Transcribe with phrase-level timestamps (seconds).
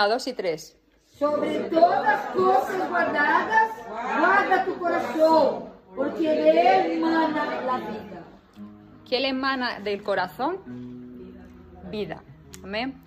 [0.00, 0.78] Una, dos y tres.
[1.18, 8.24] Sobre todas cosas guardadas, guarda tu corazón, porque de él emana la vida.
[9.06, 10.56] ¿Qué le emana del corazón?
[11.90, 12.22] Vida.
[12.64, 13.02] Amén.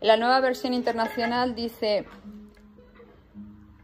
[0.00, 2.06] La nueva versión internacional dice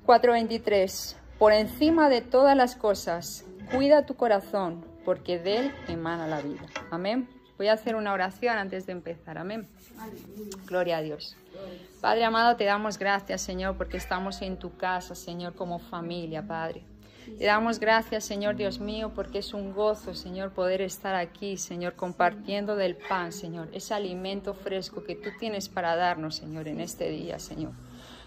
[0.06, 1.16] 4.23.
[1.40, 6.62] Por encima de todas las cosas, cuida tu corazón, porque de él emana la vida.
[6.92, 7.29] Amén.
[7.59, 9.38] Voy a hacer una oración antes de empezar.
[9.38, 9.69] Amén.
[10.66, 11.37] Gloria a Dios.
[12.01, 16.84] Padre amado, te damos gracias, Señor, porque estamos en tu casa, Señor, como familia, Padre.
[17.38, 21.95] Te damos gracias, Señor Dios mío, porque es un gozo, Señor, poder estar aquí, Señor,
[21.95, 27.09] compartiendo del pan, Señor, ese alimento fresco que tú tienes para darnos, Señor, en este
[27.10, 27.73] día, Señor.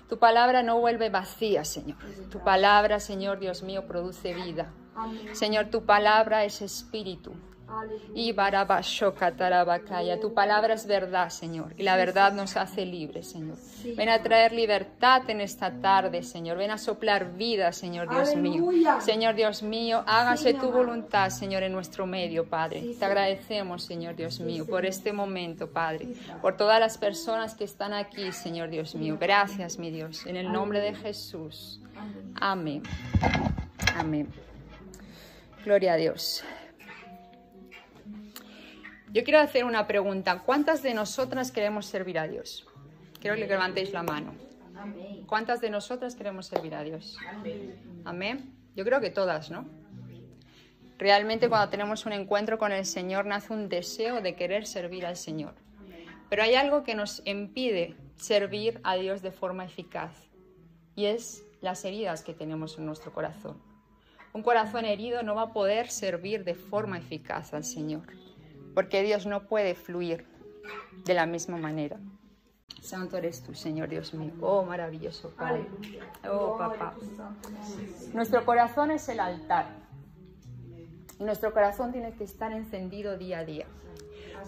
[0.08, 1.98] Tu palabra no vuelve vacía, Señor.
[2.30, 4.72] Tu palabra, Señor Dios mío, produce vida.
[5.34, 7.34] Señor, tu palabra es espíritu.
[8.14, 13.58] Y Barabashokatarabakaya, tu palabra es verdad, Señor, y la verdad nos hace libres, Señor.
[13.96, 16.58] Ven a traer libertad en esta tarde, Señor.
[16.58, 18.70] Ven a soplar vida, Señor Dios mío.
[19.00, 22.96] Señor Dios mío, hágase tu voluntad, Señor, en nuestro medio, Padre.
[22.98, 26.08] Te agradecemos, Señor Dios mío, por este momento, Padre,
[26.42, 29.18] por todas las personas que están aquí, Señor Dios mío.
[29.20, 31.82] Gracias, mi Dios, en el nombre de Jesús.
[32.36, 32.84] Amén.
[33.96, 34.28] Amén.
[35.64, 36.44] Gloria a Dios.
[39.16, 40.40] Yo quiero hacer una pregunta.
[40.46, 42.68] ¿Cuántas de nosotras queremos servir a Dios?
[43.22, 44.36] Quiero que levantéis la mano.
[45.26, 47.18] ¿Cuántas de nosotras queremos servir a Dios?
[48.04, 48.54] Amén.
[48.76, 49.70] Yo creo que todas, ¿no?
[50.98, 55.16] Realmente cuando tenemos un encuentro con el Señor nace un deseo de querer servir al
[55.16, 55.54] Señor.
[56.30, 60.12] Pero hay algo que nos impide servir a Dios de forma eficaz
[60.94, 63.62] y es las heridas que tenemos en nuestro corazón.
[64.34, 68.25] Un corazón herido no va a poder servir de forma eficaz al Señor
[68.76, 70.28] porque Dios no puede fluir
[71.06, 71.98] de la misma manera.
[72.82, 74.34] Santo eres tú, Señor Dios mío.
[74.42, 75.66] Oh, maravilloso Padre.
[76.30, 76.94] Oh, papá.
[78.14, 79.66] Nuestro corazón es el altar.
[81.20, 83.66] Y nuestro corazón tiene que estar encendido día a día.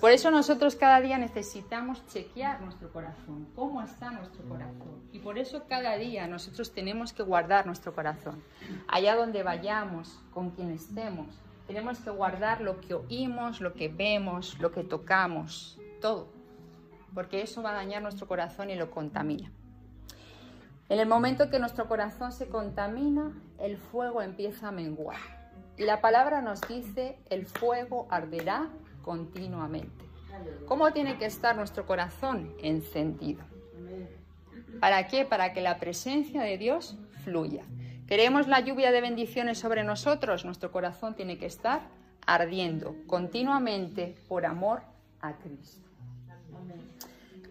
[0.02, 5.02] Por eso nosotros cada día necesitamos chequear nuestro corazón, cómo está nuestro corazón.
[5.12, 8.44] Y por eso cada día nosotros tenemos que guardar nuestro corazón.
[8.88, 11.28] Allá donde vayamos, con quien estemos,
[11.68, 16.30] tenemos que guardar lo que oímos, lo que vemos, lo que tocamos, todo,
[17.14, 19.52] porque eso va a dañar nuestro corazón y lo contamina.
[20.90, 25.18] En el momento que nuestro corazón se contamina, el fuego empieza a menguar.
[25.76, 28.70] Y la palabra nos dice, el fuego arderá
[29.04, 30.06] continuamente.
[30.66, 33.44] ¿Cómo tiene que estar nuestro corazón encendido?
[34.80, 35.26] ¿Para qué?
[35.26, 37.64] Para que la presencia de Dios fluya.
[38.08, 41.82] Queremos la lluvia de bendiciones sobre nosotros, nuestro corazón tiene que estar
[42.26, 44.82] ardiendo continuamente por amor
[45.20, 45.90] a Cristo.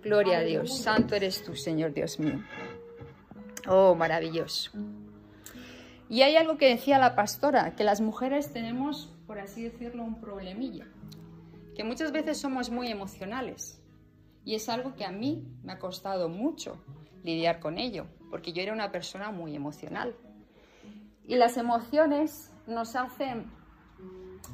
[0.02, 2.42] Gloria a Dios, santo eres tú, Señor Dios mío.
[3.68, 4.70] Oh, maravilloso.
[6.08, 10.20] Y hay algo que decía la pastora, que las mujeres tenemos, por así decirlo, un
[10.20, 10.86] problemilla,
[11.74, 13.82] que muchas veces somos muy emocionales.
[14.44, 16.80] Y es algo que a mí me ha costado mucho
[17.24, 20.14] lidiar con ello, porque yo era una persona muy emocional.
[21.26, 23.50] Y las emociones nos hacen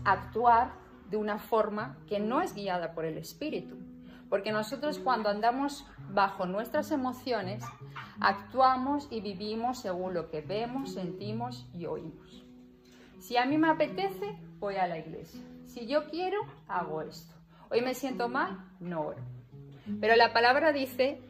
[0.04, 0.72] actuar
[1.10, 3.76] de una forma que no es guiada por el espíritu.
[4.30, 7.62] Porque nosotros cuando andamos bajo nuestras emociones,
[8.18, 12.42] actuamos y vivimos según lo que vemos, sentimos y oímos.
[13.18, 15.42] Si a mí me apetece, voy a la iglesia.
[15.66, 17.34] Si yo quiero, hago esto.
[17.70, 19.22] Hoy me siento mal, no oro.
[20.00, 21.20] Pero la palabra dice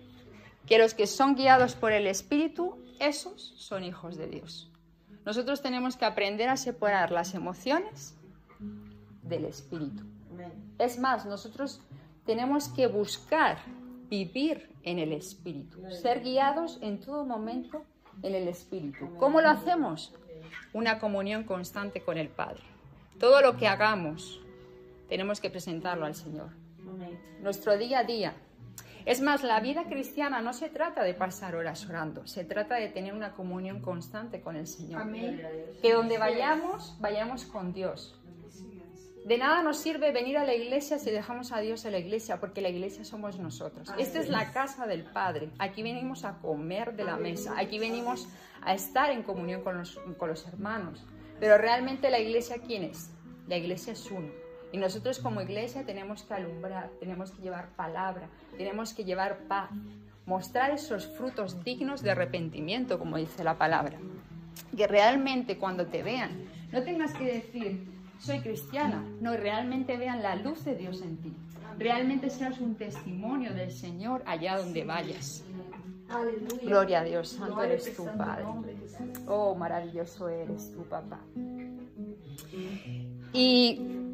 [0.66, 4.72] que los que son guiados por el Espíritu, esos son hijos de Dios.
[5.25, 8.15] Nosotros tenemos que aprender a separar las emociones
[9.22, 10.03] del espíritu.
[10.78, 11.81] Es más, nosotros
[12.27, 13.59] tenemos que buscar
[14.09, 17.84] vivir en el espíritu, ser guiados en todo momento
[18.22, 19.15] en el espíritu.
[19.16, 20.12] ¿Cómo lo hacemos?
[20.72, 22.62] Una comunión constante con el Padre.
[23.19, 24.41] Todo lo que hagamos
[25.08, 26.50] tenemos que presentarlo al Señor.
[27.41, 28.35] Nuestro día a día
[29.04, 32.88] es más, la vida cristiana no se trata de pasar horas orando, se trata de
[32.88, 35.02] tener una comunión constante con el Señor.
[35.81, 38.19] Que donde vayamos, vayamos con Dios.
[39.25, 42.40] De nada nos sirve venir a la iglesia si dejamos a Dios en la iglesia,
[42.40, 43.88] porque la iglesia somos nosotros.
[43.96, 45.50] Esta es la casa del Padre.
[45.58, 48.26] Aquí venimos a comer de la mesa, aquí venimos
[48.62, 51.06] a estar en comunión con los, con los hermanos.
[51.38, 53.10] Pero realmente la iglesia, ¿quién es?
[53.46, 54.42] La iglesia es uno.
[54.72, 59.70] Y nosotros como iglesia tenemos que alumbrar, tenemos que llevar palabra, tenemos que llevar paz,
[60.24, 63.98] mostrar esos frutos dignos de arrepentimiento, como dice la palabra.
[64.76, 67.86] Que realmente cuando te vean, no tengas que decir,
[68.19, 71.32] soy cristiana, no, realmente vean la luz de Dios en ti.
[71.78, 75.44] Realmente seas un testimonio del Señor allá donde vayas.
[76.08, 76.62] Aleluya.
[76.62, 78.44] Gloria a Dios, santo Gloria eres tú, santo Padre.
[79.26, 81.20] Oh, maravilloso eres tú, papá.
[83.32, 84.12] Y,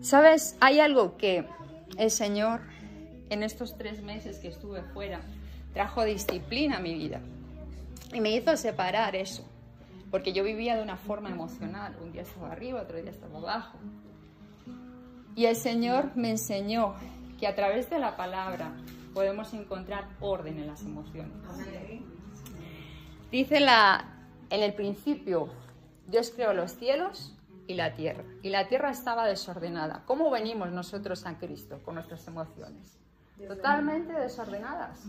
[0.00, 0.56] ¿sabes?
[0.60, 1.46] Hay algo que
[1.96, 2.60] el Señor,
[3.30, 5.20] en estos tres meses que estuve fuera,
[5.74, 7.20] trajo disciplina a mi vida.
[8.12, 9.44] Y me hizo separar eso.
[10.10, 11.96] Porque yo vivía de una forma emocional.
[12.02, 13.78] Un día estaba arriba, otro día estaba abajo.
[15.36, 16.94] Y el Señor me enseñó
[17.38, 18.72] que a través de la palabra
[19.14, 21.32] podemos encontrar orden en las emociones.
[23.30, 24.04] Dice la,
[24.50, 25.48] en el principio,
[26.06, 27.37] Dios creó los cielos
[27.68, 28.24] y la tierra.
[28.42, 30.02] Y la tierra estaba desordenada.
[30.06, 32.98] ¿Cómo venimos nosotros a Cristo con nuestras emociones?
[33.46, 35.04] Totalmente desordenadas.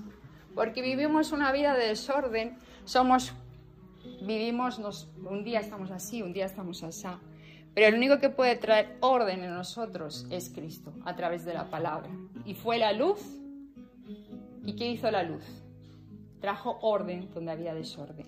[0.54, 2.58] Porque vivimos una vida de desorden.
[2.86, 3.34] Somos,
[4.22, 7.08] vivimos, nos- un día estamos así, un día estamos así.
[7.74, 11.70] Pero el único que puede traer orden en nosotros es Cristo, a través de la
[11.70, 12.10] palabra.
[12.46, 13.20] Y fue la luz.
[14.66, 15.44] ¿Y qué hizo la luz?
[16.42, 18.26] trajo orden donde había desorden.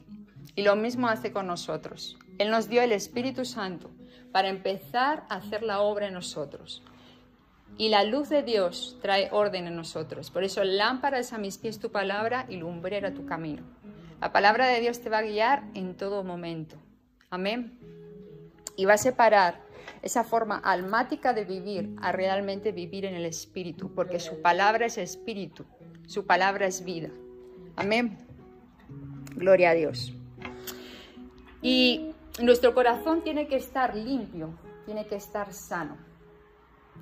[0.55, 2.17] Y lo mismo hace con nosotros.
[2.38, 3.89] Él nos dio el Espíritu Santo
[4.31, 6.83] para empezar a hacer la obra en nosotros.
[7.77, 10.29] Y la luz de Dios trae orden en nosotros.
[10.29, 13.63] Por eso lámpara es a mis pies tu palabra y lumbrera tu camino.
[14.19, 16.75] La palabra de Dios te va a guiar en todo momento.
[17.29, 17.79] Amén.
[18.75, 19.61] Y va a separar
[20.01, 24.97] esa forma almática de vivir a realmente vivir en el Espíritu, porque su palabra es
[24.97, 25.65] Espíritu,
[26.07, 27.09] su palabra es vida.
[27.75, 28.17] Amén.
[29.35, 30.13] Gloria a Dios.
[31.61, 34.49] Y nuestro corazón tiene que estar limpio,
[34.85, 35.97] tiene que estar sano.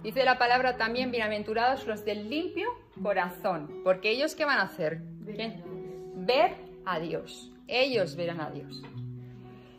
[0.04, 2.70] Dice la palabra también, bienaventurados los del limpio
[3.02, 5.02] corazón, porque ellos qué van a hacer?
[6.16, 7.52] Ver a Dios.
[7.68, 8.82] Ellos verán a Dios.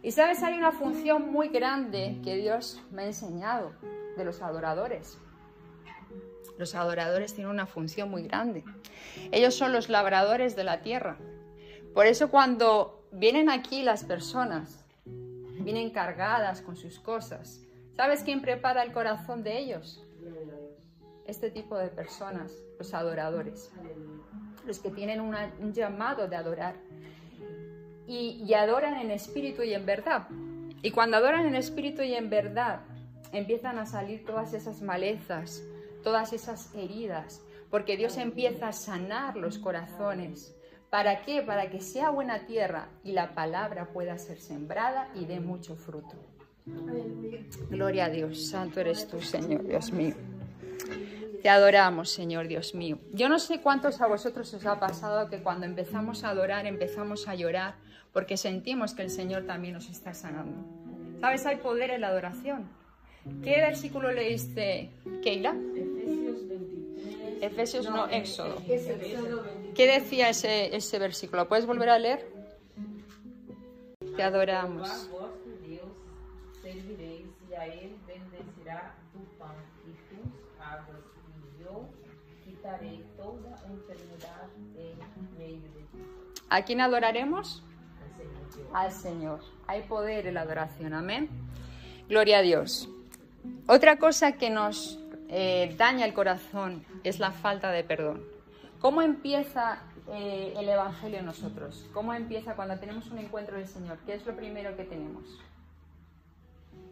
[0.03, 3.73] Y sabes, hay una función muy grande que Dios me ha enseñado
[4.17, 5.19] de los adoradores.
[6.59, 8.65] Los adoradores tienen una función muy grande.
[9.33, 11.19] Ellos son los labradores de la tierra.
[11.95, 17.61] Por eso cuando vienen aquí las personas, vienen cargadas con sus cosas,
[17.97, 20.05] ¿sabes quién prepara el corazón de ellos?
[21.27, 23.71] Este tipo de personas, los adoradores,
[24.67, 26.77] los que tienen un llamado de adorar
[28.07, 30.27] y adoran en espíritu y en verdad.
[30.83, 32.81] Y cuando adoran en espíritu y en verdad,
[33.33, 35.63] empiezan a salir todas esas malezas,
[36.03, 40.57] todas esas heridas, porque Dios empieza a sanar los corazones.
[40.91, 41.41] ¿Para qué?
[41.43, 46.17] Para que sea buena tierra y la palabra pueda ser sembrada y dé mucho fruto.
[47.71, 50.15] Gloria a Dios, santo eres tú, Señor Dios mío.
[51.43, 52.99] Te adoramos, Señor Dios mío.
[53.13, 57.29] Yo no sé cuántos a vosotros os ha pasado que cuando empezamos a adorar empezamos
[57.29, 57.77] a llorar
[58.13, 60.67] porque sentimos que el Señor también nos está sanando.
[61.21, 61.47] ¿Sabes?
[61.47, 62.69] Hay poder en la adoración.
[63.43, 64.91] ¿Qué versículo leíste,
[65.23, 65.55] Keila?
[67.41, 67.87] Efesios 23.
[67.87, 68.63] Efesios no, Éxodo.
[68.69, 69.75] Es Éxodo 23.
[69.75, 71.49] ¿Qué decía ese, ese versículo?
[71.49, 72.31] ¿Puedes volver a leer?
[74.17, 74.91] Te adoramos.
[74.91, 75.93] A vós que Deus
[76.63, 79.55] servireis, e a Ele bendecirá tu pão
[79.87, 81.05] e tus águas,
[81.59, 81.89] e eu
[82.45, 86.05] quitarei toda enfermidade em meio de ti.
[86.51, 87.63] ¿A quién adoraremos?
[88.73, 89.41] Al Señor.
[89.67, 90.93] Hay poder en la adoración.
[90.93, 91.31] Amén.
[92.09, 92.89] Gloria a Dios.
[93.67, 95.00] Otra cosa que nos
[95.31, 98.23] eh, daña el corazón es la falta de perdón.
[98.81, 101.87] ¿Cómo empieza eh, el Evangelio en nosotros?
[101.93, 103.99] ¿Cómo empieza cuando tenemos un encuentro del Señor?
[104.07, 105.39] ¿Qué es lo primero que tenemos?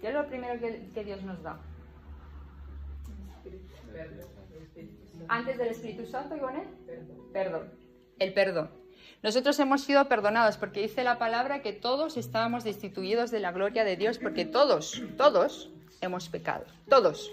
[0.01, 1.59] ¿Qué es lo primero que, que Dios nos da?
[5.27, 6.65] Antes del Espíritu Santo, Ivonne?
[7.33, 7.71] Perdón.
[8.21, 8.71] El perdón.
[9.23, 13.83] Nosotros hemos sido perdonados porque dice la palabra que todos estábamos destituidos de la gloria
[13.83, 16.67] de Dios porque todos, todos hemos pecado.
[16.89, 17.33] Todos.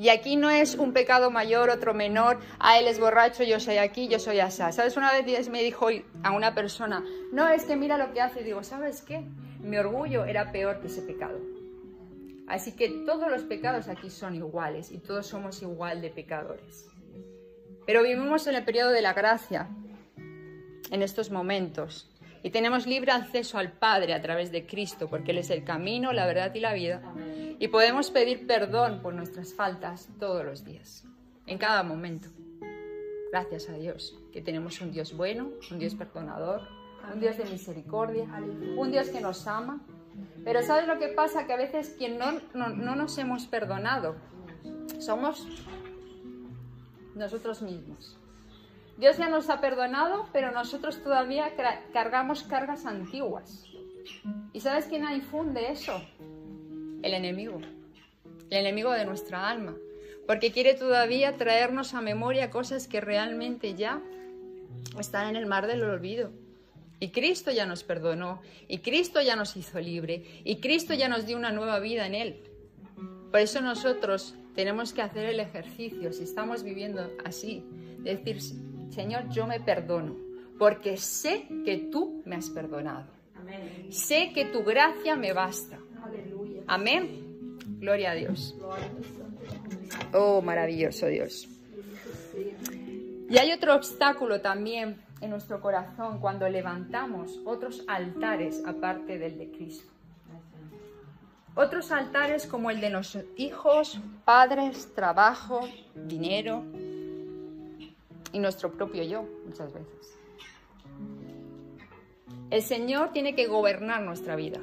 [0.00, 2.40] Y aquí no es un pecado mayor, otro menor.
[2.58, 4.72] A él es borracho, yo soy aquí, yo soy asá.
[4.72, 4.96] ¿Sabes?
[4.96, 5.88] Una vez me dijo
[6.22, 8.42] a una persona, no, es que mira lo que hace.
[8.42, 9.22] Digo, ¿sabes qué?
[9.60, 11.38] Mi orgullo era peor que ese pecado.
[12.48, 16.88] Así que todos los pecados aquí son iguales y todos somos igual de pecadores.
[17.84, 19.68] Pero vivimos en el periodo de la gracia,
[20.16, 22.09] en estos momentos,
[22.42, 26.12] y tenemos libre acceso al Padre a través de Cristo, porque Él es el camino,
[26.12, 27.02] la verdad y la vida,
[27.58, 31.04] y podemos pedir perdón por nuestras faltas todos los días,
[31.46, 32.28] en cada momento.
[33.30, 36.62] Gracias a Dios, que tenemos un Dios bueno, un Dios perdonador,
[37.12, 38.24] un Dios de misericordia,
[38.76, 39.80] un Dios que nos ama.
[40.44, 41.46] Pero ¿sabes lo que pasa?
[41.46, 44.16] Que a veces quien no, no, no nos hemos perdonado
[45.00, 45.46] somos
[47.14, 48.19] nosotros mismos.
[49.00, 51.54] Dios ya nos ha perdonado, pero nosotros todavía
[51.90, 53.64] cargamos cargas antiguas.
[54.52, 56.02] ¿Y sabes quién infunde eso?
[57.02, 57.62] El enemigo.
[58.50, 59.74] El enemigo de nuestra alma.
[60.26, 64.02] Porque quiere todavía traernos a memoria cosas que realmente ya
[64.98, 66.30] están en el mar del olvido.
[67.00, 71.24] Y Cristo ya nos perdonó, y Cristo ya nos hizo libre, y Cristo ya nos
[71.24, 72.42] dio una nueva vida en Él.
[73.30, 77.64] Por eso nosotros tenemos que hacer el ejercicio, si estamos viviendo así,
[78.00, 78.42] de decir,
[78.90, 80.16] Señor, yo me perdono,
[80.58, 83.06] porque sé que tú me has perdonado.
[83.90, 85.78] Sé que tu gracia me basta.
[86.66, 87.58] Amén.
[87.78, 88.56] Gloria a Dios.
[90.12, 91.48] Oh, maravilloso Dios.
[93.28, 99.50] Y hay otro obstáculo también en nuestro corazón cuando levantamos otros altares aparte del de
[99.50, 99.92] Cristo.
[101.54, 105.60] Otros altares como el de nuestros hijos, padres, trabajo,
[105.94, 106.64] dinero
[108.32, 110.18] y nuestro propio yo muchas veces.
[112.50, 114.60] El Señor tiene que gobernar nuestra vida.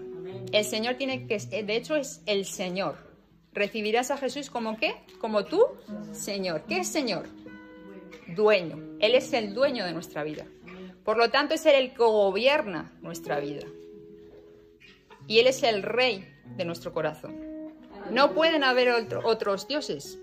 [0.51, 2.97] El Señor tiene que, de hecho es el Señor.
[3.53, 4.95] Recibirás a Jesús como qué?
[5.19, 5.63] Como tú,
[6.11, 6.63] Señor.
[6.67, 7.27] ¿Qué es Señor?
[8.35, 8.97] Dueño.
[8.99, 10.45] Él es el dueño de nuestra vida.
[11.03, 13.65] Por lo tanto, es Él el que gobierna nuestra vida.
[15.27, 17.35] Y Él es el rey de nuestro corazón.
[18.11, 18.89] No pueden haber
[19.23, 20.19] otros dioses.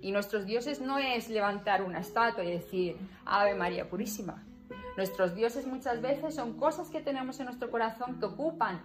[0.00, 4.42] Y nuestros dioses no es levantar una estatua y decir, Ave María Purísima.
[4.96, 8.82] Nuestros dioses muchas veces son cosas que tenemos en nuestro corazón que ocupan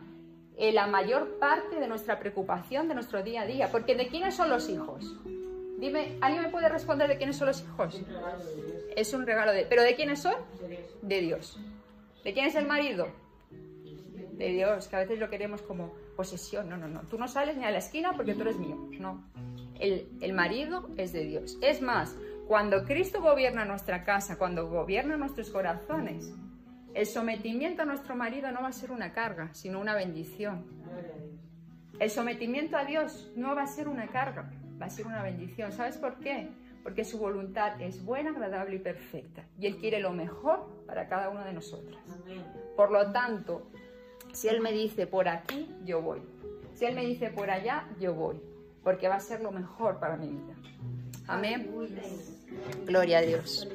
[0.57, 3.69] eh, la mayor parte de nuestra preocupación de nuestro día a día.
[3.71, 5.15] Porque ¿de quiénes son los hijos?
[5.79, 8.01] Dime, ¿alguien me puede responder de quiénes son los hijos?
[8.95, 9.65] Es un regalo de...
[9.65, 10.35] ¿Pero de quiénes son?
[11.01, 11.59] De Dios.
[12.23, 13.09] ¿De quién es el marido?
[13.51, 16.67] De Dios, que a veces lo queremos como posesión.
[16.67, 17.01] No, no, no.
[17.01, 18.89] Tú no sales ni a la esquina porque tú eres mío.
[18.99, 19.23] No.
[19.79, 21.57] El, marido es de Dios.
[21.61, 22.17] Es más,
[22.47, 26.33] cuando Cristo gobierna nuestra casa, cuando gobierna nuestros corazones,
[26.93, 30.65] el sometimiento a nuestro marido no va a ser una carga, sino una bendición.
[31.99, 35.71] El sometimiento a Dios no va a ser una carga, va a ser una bendición.
[35.71, 36.49] ¿Sabes por qué?
[36.83, 39.43] Porque su voluntad es buena, agradable y perfecta.
[39.59, 41.99] Y Él quiere lo mejor para cada uno de nosotros.
[42.75, 43.69] Por lo tanto,
[44.31, 46.21] si Él me dice por aquí, yo voy.
[46.73, 48.39] Si Él me dice por allá, yo voy.
[48.87, 50.55] Porque va a ser lo mejor para mi vida.
[51.27, 51.69] Amén.
[52.85, 53.67] Gloria a Dios.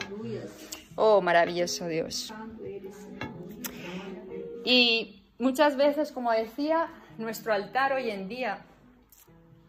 [0.95, 2.33] Oh, maravilloso Dios.
[4.65, 6.89] Y muchas veces, como decía,
[7.19, 8.65] nuestro altar hoy en día,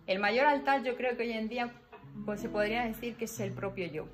[0.08, 1.74] el mayor altar yo creo que hoy en día
[2.24, 4.08] pues se podría decir que es el propio yo,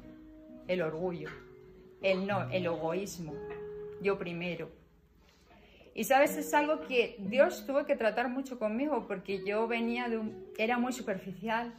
[0.67, 1.29] el orgullo,
[2.01, 3.35] el no, el egoísmo,
[4.01, 4.78] yo primero.
[5.99, 10.17] Y sabes, es algo que Dios tuvo que tratar mucho conmigo porque yo venía de
[10.17, 11.73] un, era muy superficial,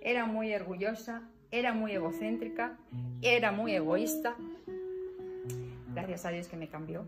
[0.00, 2.78] era muy orgullosa, era muy egocéntrica,
[3.20, 4.34] era muy egoísta,
[5.92, 7.04] Gracias a Dios que me cambió.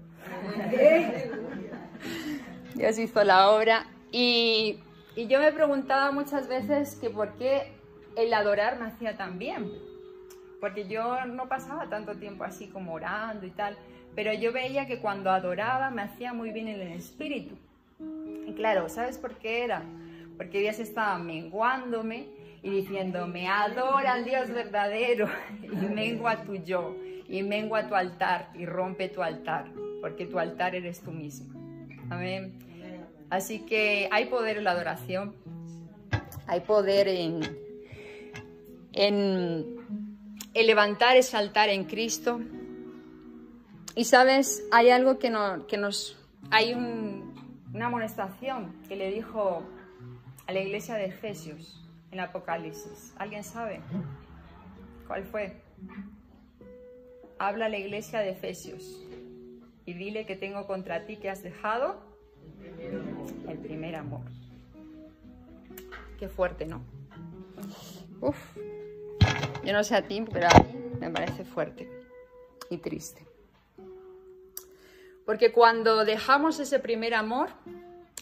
[2.75, 3.87] Dios hizo la obra.
[4.13, 4.79] Y,
[5.17, 7.73] y, yo me preguntaba muchas veces que por qué
[8.15, 9.73] el adorar me hacía tan bien.
[10.61, 13.79] Porque yo no pasaba tanto tiempo así como orando y tal.
[14.15, 17.57] Pero yo veía que cuando adoraba me hacía muy bien en el espíritu.
[18.47, 19.83] Y claro, ¿sabes por qué era?
[20.37, 22.27] Porque Dios estaba menguándome
[22.63, 25.29] y diciéndome, adora al Dios verdadero
[25.63, 26.97] y mengua tu yo
[27.29, 29.67] y mengua tu altar y rompe tu altar,
[30.01, 31.55] porque tu altar eres tú mismo.
[32.11, 32.59] Amén.
[33.31, 35.35] Así que hay poder en la adoración,
[36.47, 37.41] hay poder en,
[38.95, 39.67] en,
[40.55, 42.41] levantar ese altar en Cristo.
[43.99, 46.17] Y sabes, hay algo que, no, que nos...
[46.53, 49.65] Hay una amonestación que le dijo
[50.47, 53.13] a la iglesia de Efesios en Apocalipsis.
[53.19, 53.81] ¿Alguien sabe
[55.09, 55.61] cuál fue?
[57.41, 59.05] habla a la iglesia de Efesios
[59.85, 61.97] y dile que tengo contra ti que has dejado
[63.49, 64.23] el primer amor.
[66.21, 66.83] Qué fuerte, ¿no?
[68.21, 68.37] Uf,
[69.65, 71.91] yo no sé a ti, pero a mí me parece fuerte
[72.71, 73.28] y triste.
[75.29, 77.51] Porque cuando dejamos ese primer amor,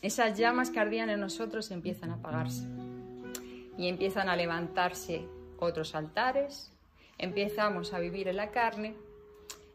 [0.02, 2.66] esas llamas que ardían en nosotros empiezan a apagarse
[3.78, 5.24] y empiezan a levantarse
[5.60, 6.72] otros altares,
[7.16, 8.96] empezamos a vivir en la carne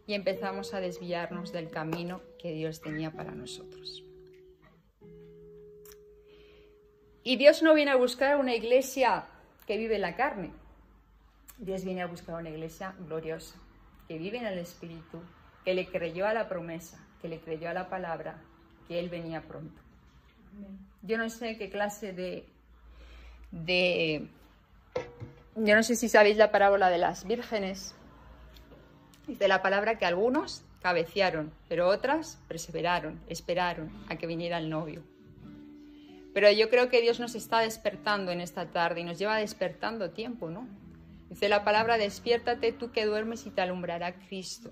[0.05, 4.03] y empezamos a desviarnos del camino que Dios tenía para nosotros.
[7.23, 9.23] Y Dios no viene a buscar una iglesia
[9.65, 10.51] que vive en la carne.
[11.57, 13.55] Dios viene a buscar una iglesia gloriosa,
[14.09, 15.21] que vive en el Espíritu,
[15.63, 18.37] que le creyó a la promesa, que le creyó a la palabra,
[18.87, 19.81] que Él venía pronto.
[21.01, 22.45] Yo no sé qué clase de,
[23.51, 24.27] de...
[25.55, 27.95] Yo no sé si sabéis la parábola de las vírgenes,
[29.27, 35.03] Dice la palabra que algunos cabecearon, pero otras perseveraron, esperaron a que viniera el novio.
[36.33, 40.09] Pero yo creo que Dios nos está despertando en esta tarde y nos lleva despertando
[40.09, 40.67] tiempo, ¿no?
[41.29, 44.71] Dice la palabra, despiértate tú que duermes y te alumbrará Cristo.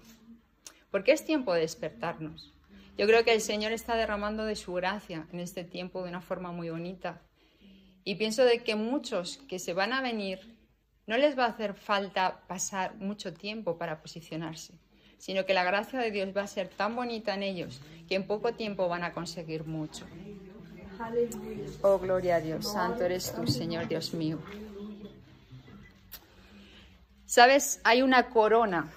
[0.92, 2.54] Porque es tiempo de despertarnos.
[2.98, 6.22] Yo creo que el Señor está derramando de su gracia en este tiempo de una
[6.22, 7.22] forma muy bonita.
[8.04, 10.58] Y pienso de que muchos que se van a venir
[11.08, 14.74] no les va a hacer falta pasar mucho tiempo para posicionarse,
[15.18, 18.28] sino que la gracia de Dios va a ser tan bonita en ellos que en
[18.28, 20.06] poco tiempo van a conseguir mucho.
[21.82, 24.40] Oh, gloria a Dios, santo eres tú, Señor Dios mío.
[27.26, 28.92] Sabes, hay una corona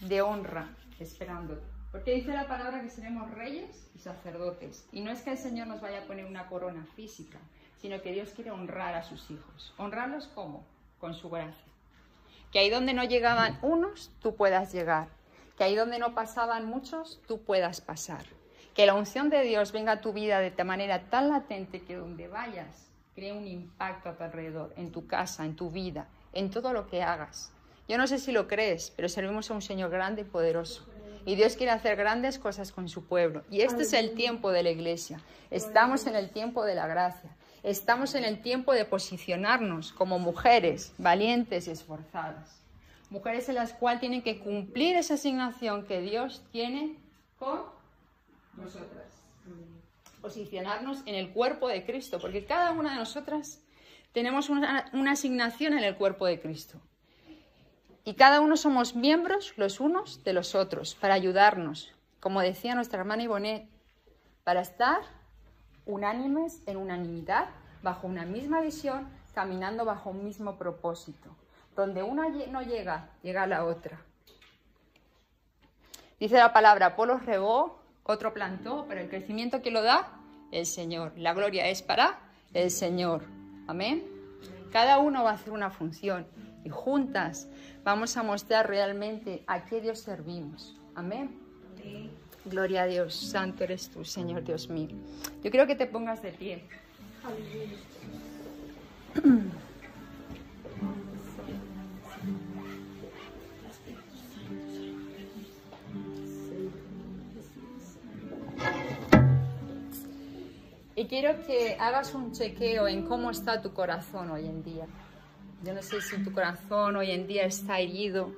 [0.00, 0.68] de honra
[1.00, 1.66] esperándote.
[1.92, 4.86] Porque dice la palabra que seremos reyes y sacerdotes.
[4.92, 7.38] Y no es que el Señor nos vaya a poner una corona física,
[7.78, 9.74] sino que Dios quiere honrar a sus hijos.
[9.76, 10.64] ¿Honrarlos cómo?
[10.98, 11.64] Con su gracia.
[12.52, 15.08] Que ahí donde no llegaban unos, tú puedas llegar.
[15.56, 18.24] Que ahí donde no pasaban muchos, tú puedas pasar.
[18.74, 22.28] Que la unción de Dios venga a tu vida de manera tan latente que donde
[22.28, 26.72] vayas, cree un impacto a tu alrededor, en tu casa, en tu vida, en todo
[26.72, 27.52] lo que hagas.
[27.88, 30.86] Yo no sé si lo crees, pero servimos a un Señor grande y poderoso.
[31.26, 33.44] Y Dios quiere hacer grandes cosas con su pueblo.
[33.50, 35.20] Y este es el tiempo de la iglesia.
[35.50, 37.36] Estamos en el tiempo de la gracia.
[37.62, 42.62] Estamos en el tiempo de posicionarnos como mujeres valientes y esforzadas.
[43.10, 46.96] Mujeres en las cuales tienen que cumplir esa asignación que Dios tiene
[47.38, 47.62] con
[48.56, 49.06] nosotras.
[50.22, 53.60] Posicionarnos en el cuerpo de Cristo, porque cada una de nosotras
[54.12, 56.80] tenemos una, una asignación en el cuerpo de Cristo.
[58.10, 62.98] Y cada uno somos miembros los unos de los otros para ayudarnos, como decía nuestra
[62.98, 63.68] hermana Ibonet,
[64.42, 65.02] para estar
[65.86, 67.50] unánimes en unanimidad,
[67.84, 71.36] bajo una misma visión, caminando bajo un mismo propósito.
[71.76, 74.00] Donde una no llega, llega la otra.
[76.18, 80.18] Dice la palabra, Apolo regó, otro plantó, pero el crecimiento que lo da,
[80.50, 81.12] el Señor.
[81.16, 82.18] La gloria es para
[82.54, 83.22] el Señor.
[83.68, 84.04] Amén.
[84.72, 86.26] Cada uno va a hacer una función
[86.64, 87.48] y juntas
[87.84, 90.76] vamos a mostrar realmente a qué Dios servimos.
[90.94, 91.38] Amén.
[92.44, 94.96] Gloria a Dios, santo eres tú, Señor Dios mío.
[95.42, 96.64] Yo creo que te pongas de pie.
[110.96, 114.86] Y quiero que hagas un chequeo en cómo está tu corazón hoy en día.
[115.62, 118.32] Yo no sé si tu corazón hoy en día está herido,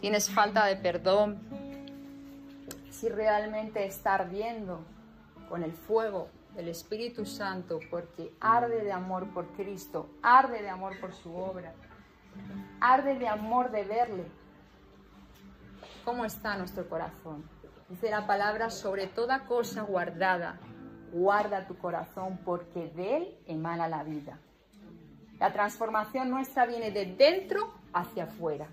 [0.00, 1.40] tienes falta de perdón,
[2.90, 4.84] si realmente está ardiendo
[5.48, 11.00] con el fuego del Espíritu Santo, porque arde de amor por Cristo, arde de amor
[11.00, 11.74] por su obra,
[12.80, 14.24] arde de amor de verle.
[16.04, 17.42] ¿Cómo está nuestro corazón?
[17.88, 20.60] Dice la palabra, sobre toda cosa guardada,
[21.12, 24.38] guarda tu corazón, porque de él emana la vida.
[25.42, 28.68] La transformación nuestra viene de dentro hacia afuera.